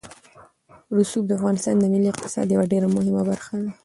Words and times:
رسوب 0.97 1.23
د 1.27 1.31
افغانستان 1.39 1.75
د 1.77 1.83
ملي 1.93 2.09
اقتصاد 2.11 2.47
یوه 2.55 2.65
ډېره 2.71 2.87
مهمه 2.95 3.21
برخه 3.29 3.53
ده. 3.63 3.69